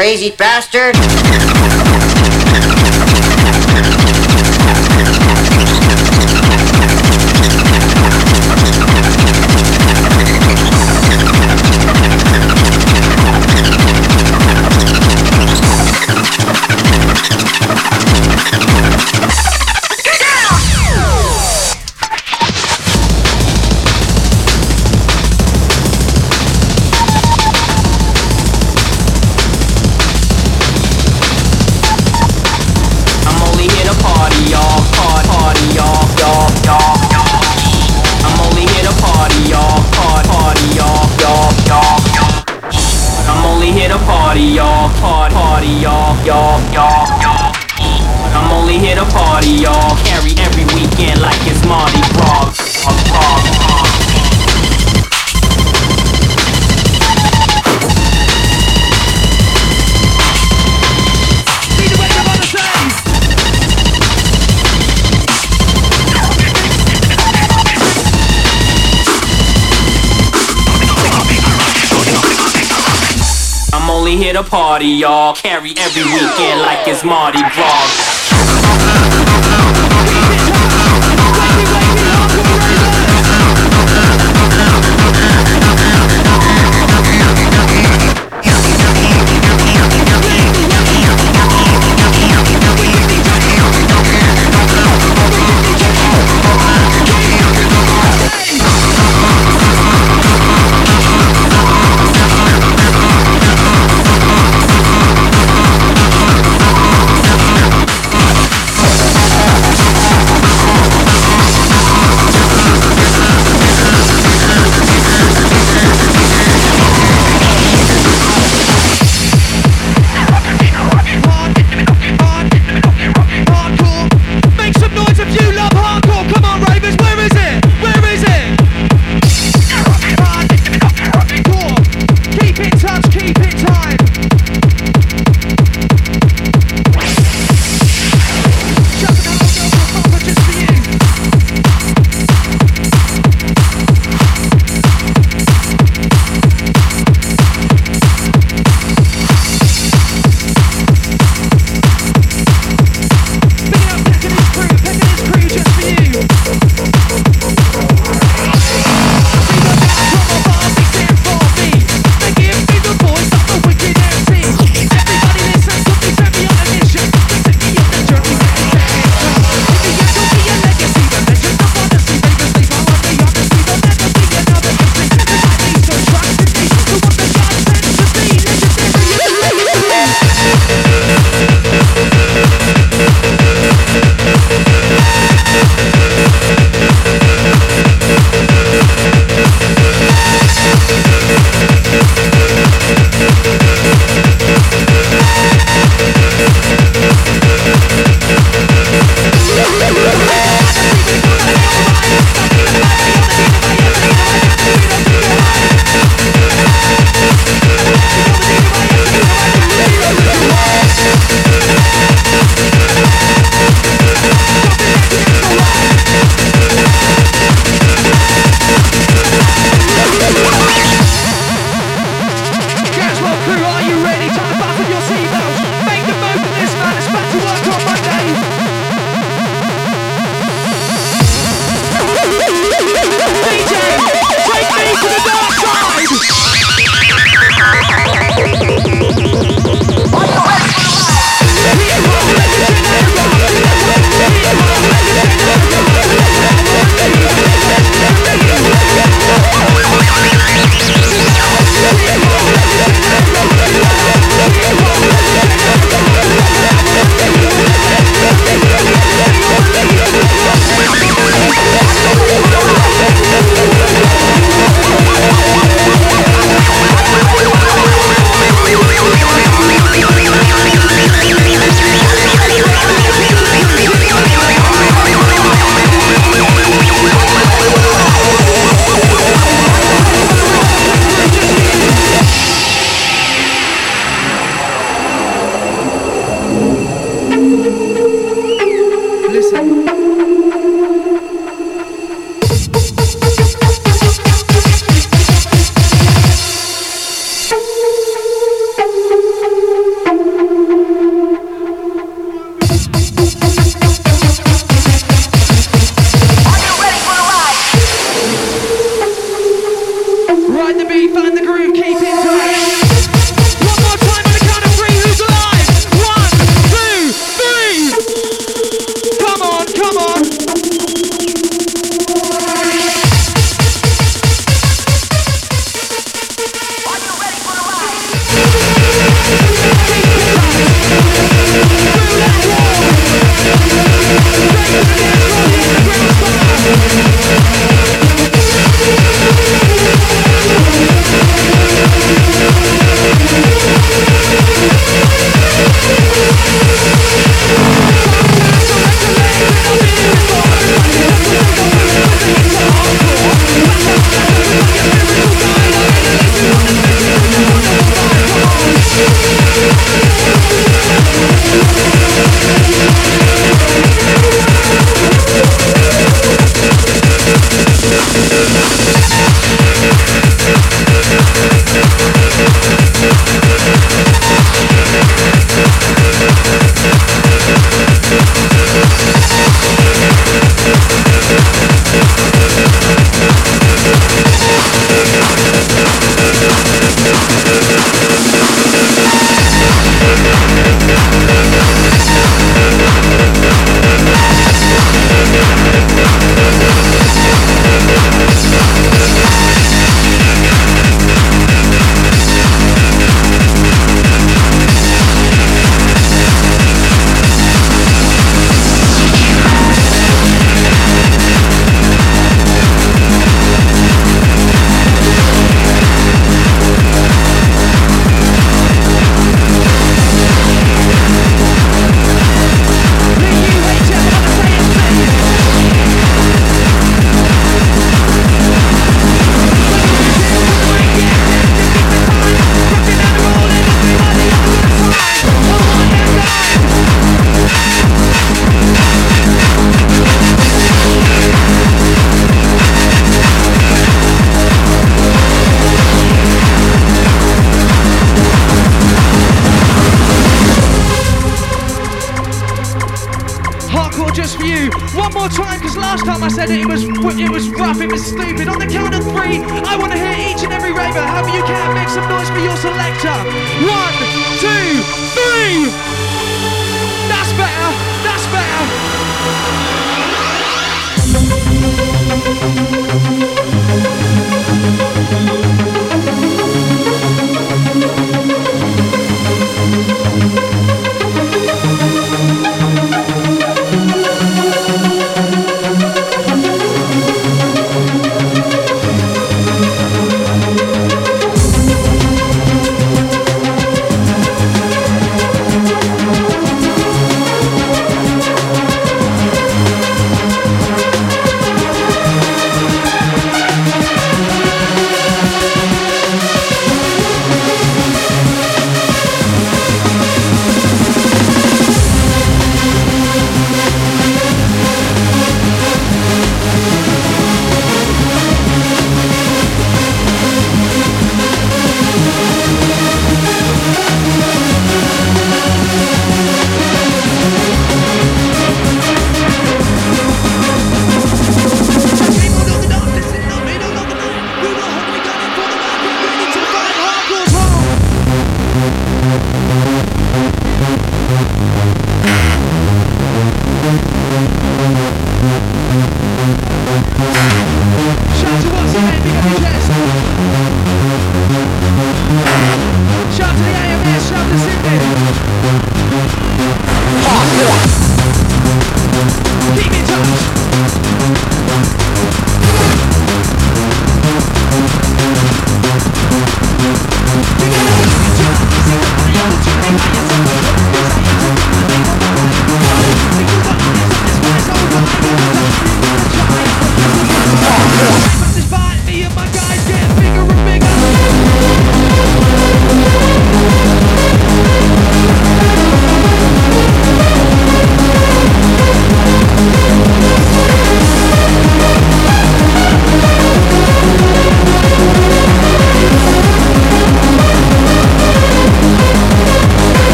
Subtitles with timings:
[0.00, 0.96] crazy bastard!
[74.10, 75.36] Hit here to party, y'all.
[75.36, 78.09] Carry every weekend like it's Mardi Gras.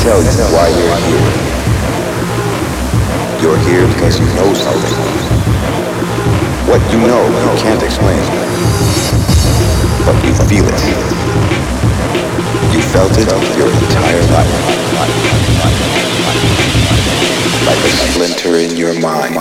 [0.00, 1.54] tell you why you're here.
[3.40, 4.94] You're here because you know something.
[6.66, 8.18] What you know, you can't explain.
[10.04, 10.80] But you feel it.
[12.74, 14.54] You felt it your entire life.
[17.66, 19.36] Like a splinter in your mind.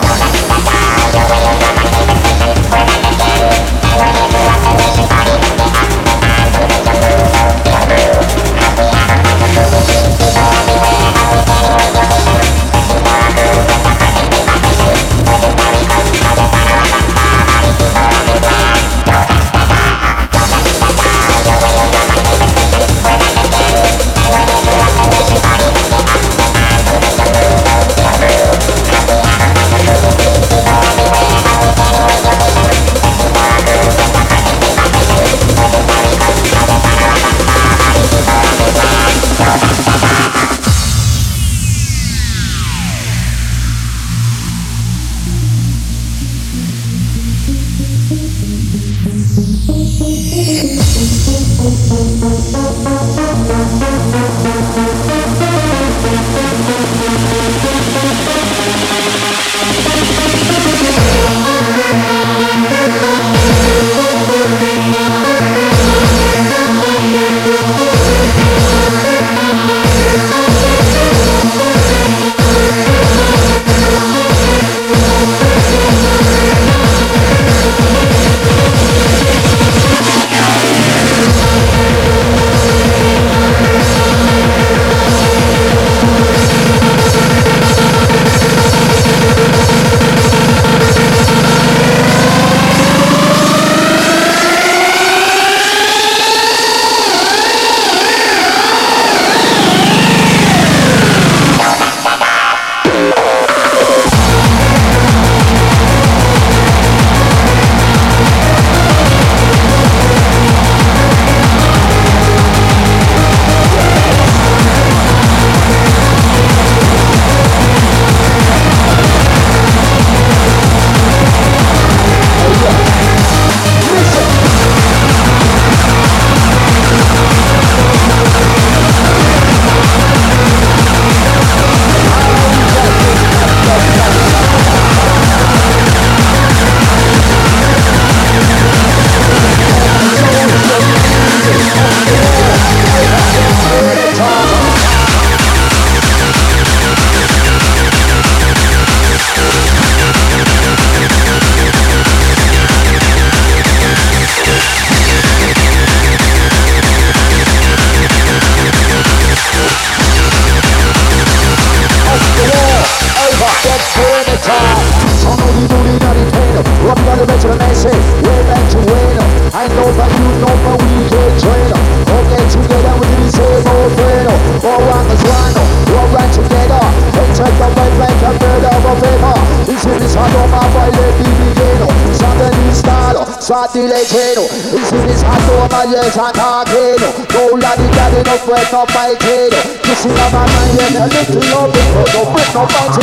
[192.53, 193.02] 高不出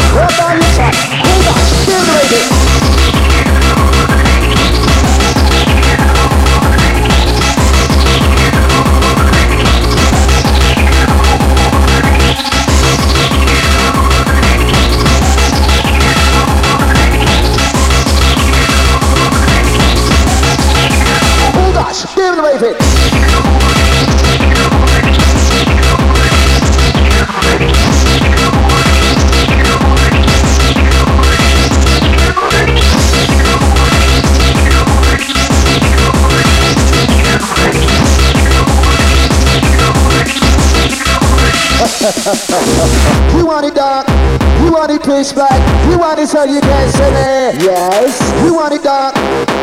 [46.41, 47.61] tell you can't say that.
[47.61, 48.21] Yes.
[48.45, 49.15] You want it dark.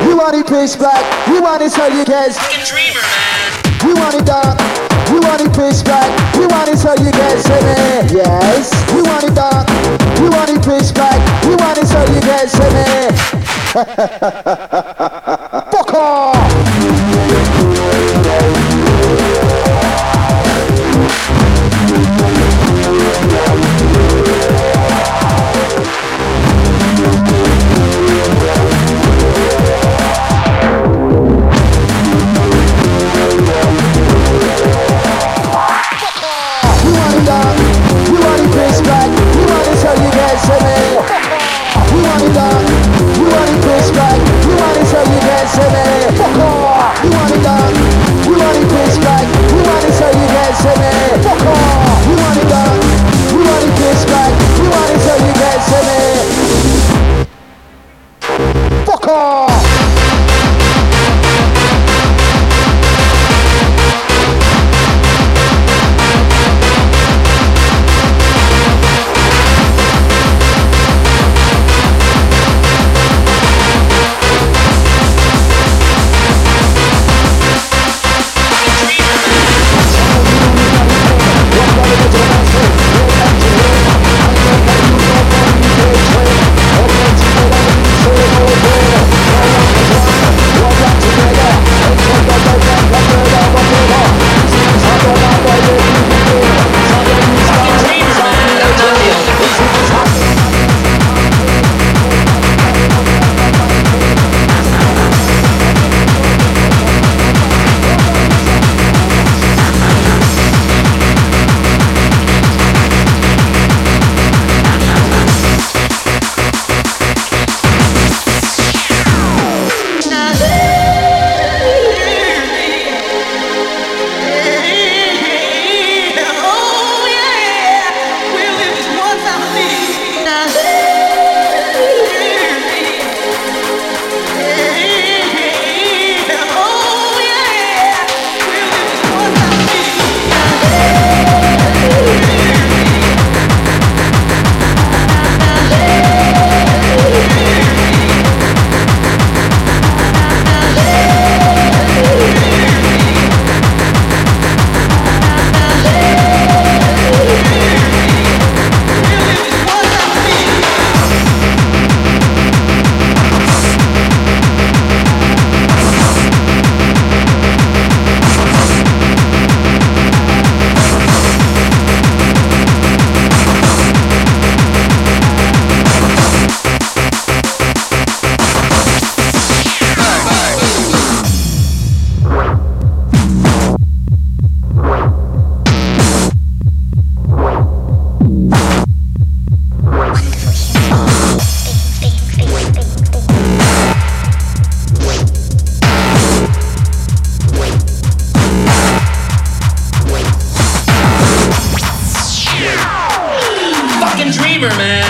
[0.06, 1.02] You want it pitch black.
[1.28, 2.32] You want it so you can't.
[2.34, 3.50] Fucking dreamer, man.
[3.82, 4.62] You want it dark.
[5.10, 6.06] You want it pitch black.
[6.38, 8.13] You want it so you can't say that.
[8.13, 8.70] Yes.
[8.94, 9.66] You want it dark.
[10.22, 11.18] You want it pitch black.
[11.50, 13.18] You want it so you can't say that.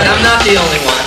[0.09, 1.06] I'm not the only one.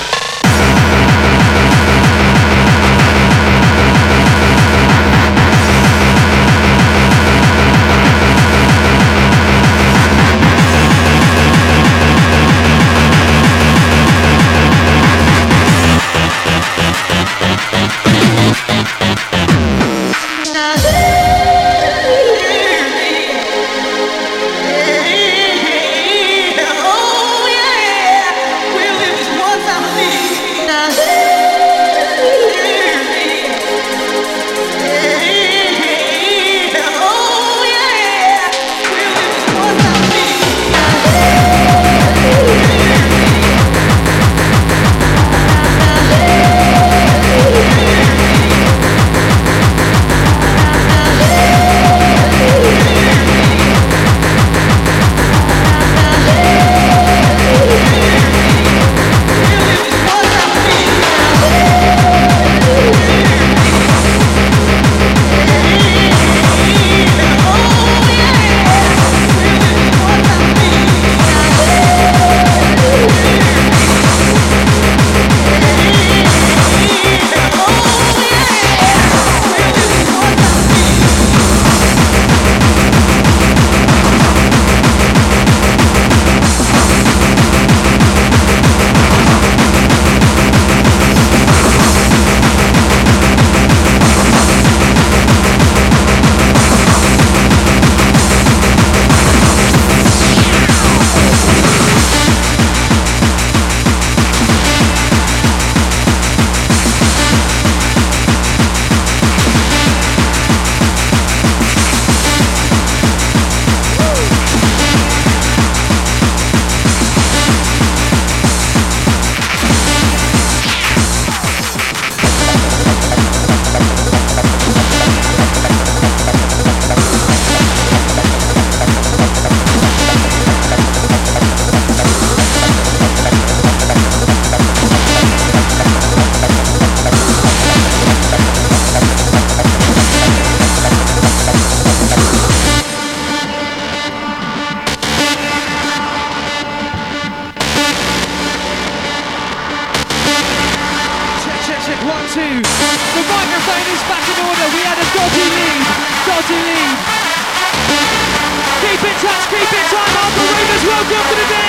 [161.02, 161.59] Welcome to the dance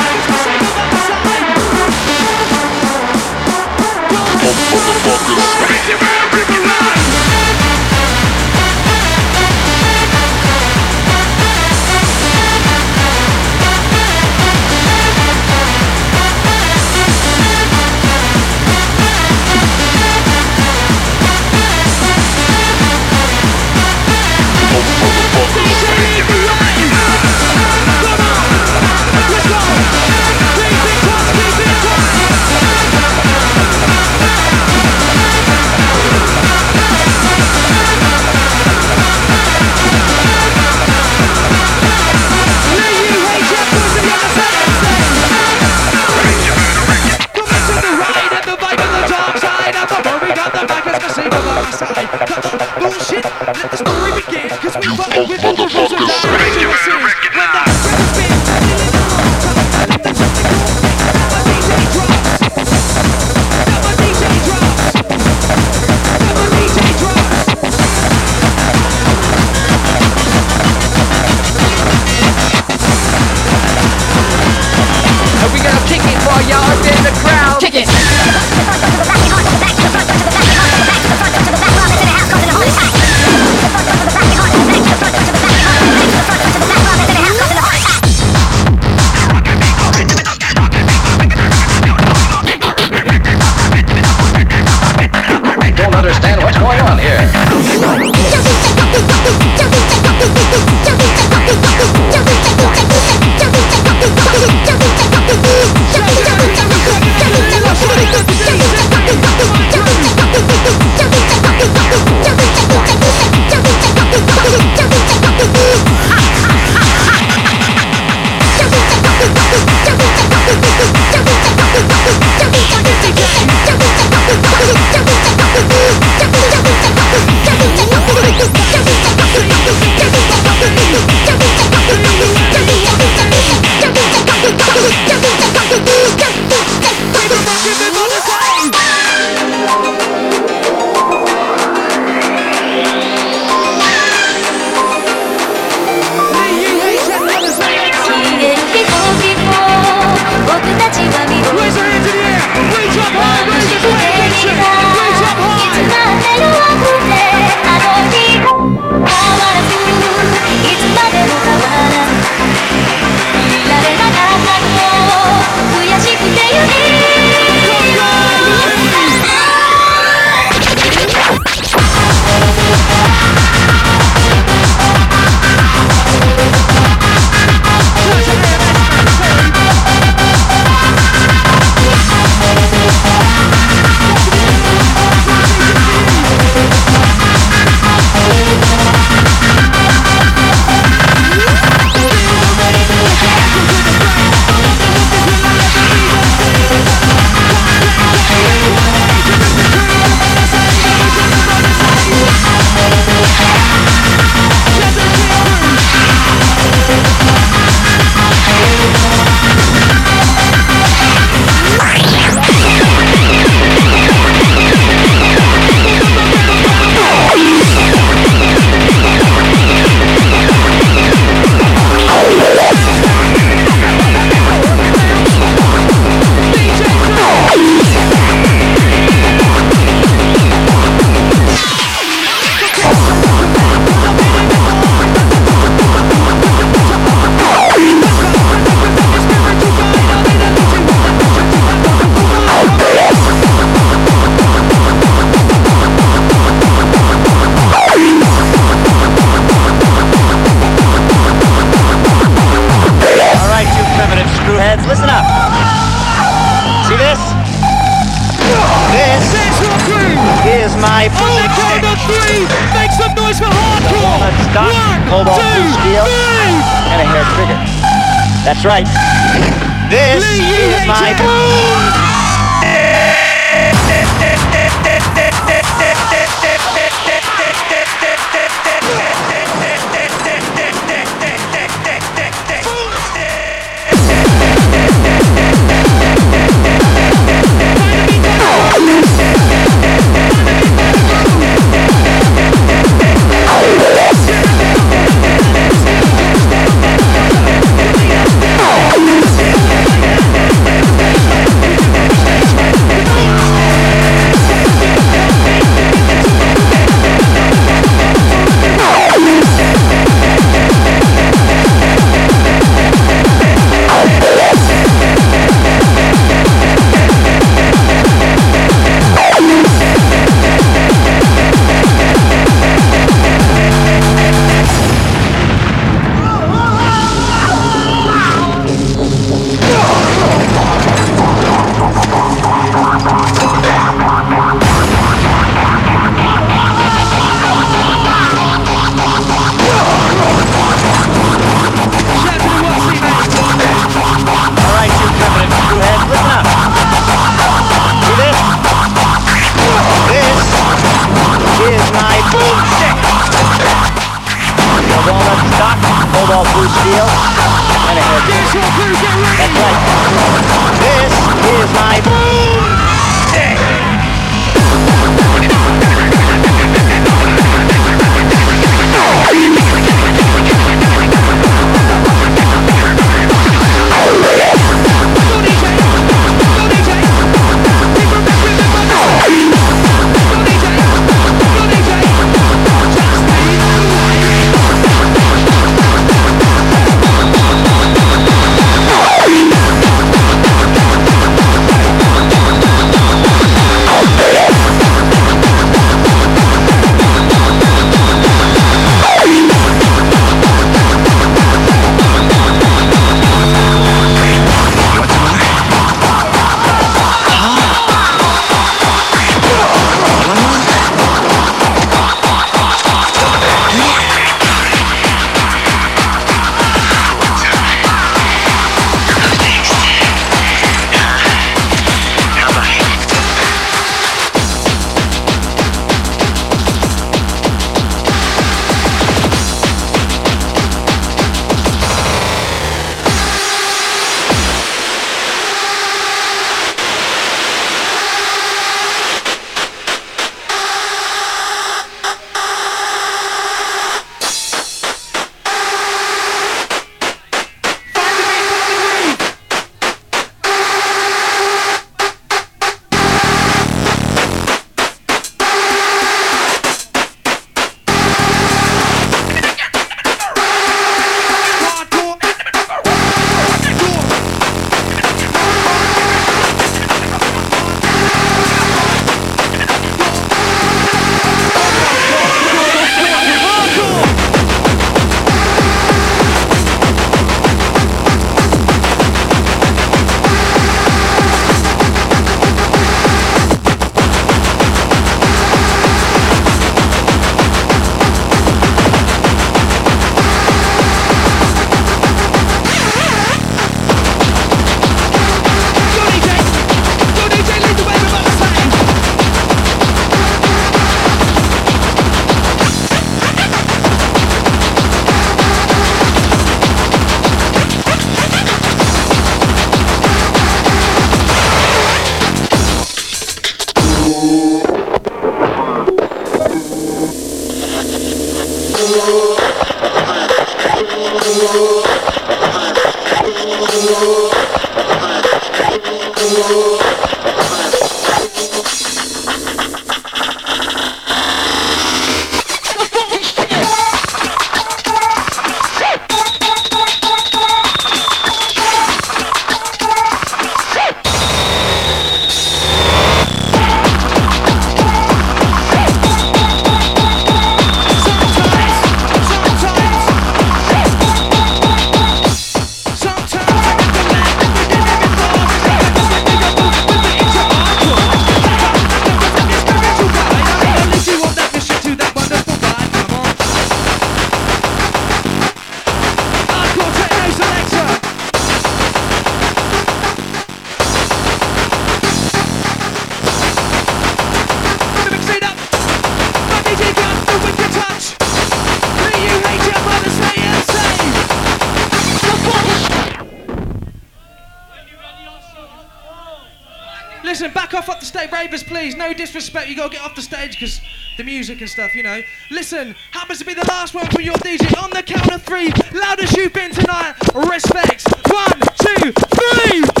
[588.41, 588.95] neighbours, please.
[588.95, 589.69] No disrespect.
[589.69, 590.81] You gotta get off the stage because
[591.17, 592.21] the music and stuff, you know.
[592.49, 594.81] Listen, happens to be the last one from your DJ.
[594.81, 597.13] On the count of three, Loudest you've been tonight.
[597.35, 598.05] Respects.
[598.29, 600.00] One, two, three.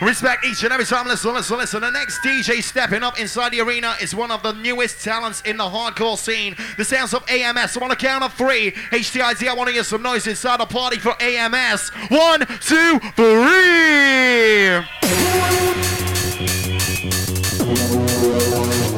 [0.00, 1.08] Respect each and every time.
[1.08, 1.80] Listen, listen, listen.
[1.80, 5.56] The next DJ stepping up inside the arena is one of the newest talents in
[5.56, 6.54] the hardcore scene.
[6.76, 7.76] The sounds of AMS.
[7.76, 8.70] I'm on a count of three.
[8.70, 11.88] HTID, I want to hear some noise inside the party for AMS.
[12.10, 14.84] One, two, three.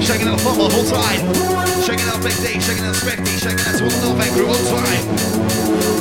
[0.04, 1.20] Shaking out the football full time.
[1.82, 2.60] Shaking out Big D.
[2.60, 3.24] Shaking out Swifty.
[3.38, 5.99] Shaking out all the Milbank crew all time.